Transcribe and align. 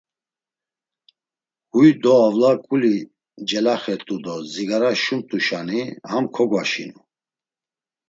Huy 1.73 1.89
do 2.01 2.13
avla 2.27 2.51
ǩuli 2.65 2.95
celaxert̆u 3.47 4.15
do 4.23 4.35
dzigara 4.45 4.91
şumt̆uşani 5.03 5.81
ham 6.09 6.25
kogvaşinu. 6.35 6.99